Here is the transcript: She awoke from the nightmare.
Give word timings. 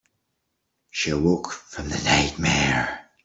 She 0.89 1.11
awoke 1.11 1.51
from 1.51 1.89
the 1.89 1.99
nightmare. 2.03 3.07